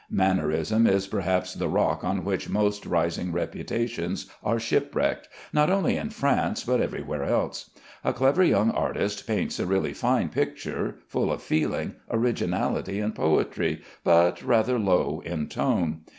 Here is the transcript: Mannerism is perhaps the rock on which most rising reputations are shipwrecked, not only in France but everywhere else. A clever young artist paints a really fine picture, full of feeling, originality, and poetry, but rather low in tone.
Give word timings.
Mannerism 0.09 0.87
is 0.87 1.05
perhaps 1.05 1.53
the 1.53 1.69
rock 1.69 2.03
on 2.03 2.25
which 2.25 2.49
most 2.49 2.87
rising 2.87 3.31
reputations 3.31 4.25
are 4.43 4.59
shipwrecked, 4.59 5.29
not 5.53 5.69
only 5.69 5.95
in 5.95 6.09
France 6.09 6.63
but 6.63 6.81
everywhere 6.81 7.23
else. 7.23 7.69
A 8.03 8.11
clever 8.11 8.43
young 8.43 8.71
artist 8.71 9.27
paints 9.27 9.59
a 9.59 9.67
really 9.67 9.93
fine 9.93 10.29
picture, 10.29 10.95
full 11.07 11.31
of 11.31 11.43
feeling, 11.43 11.97
originality, 12.09 12.99
and 12.99 13.13
poetry, 13.13 13.83
but 14.03 14.41
rather 14.41 14.79
low 14.79 15.21
in 15.23 15.45
tone. 15.47 16.01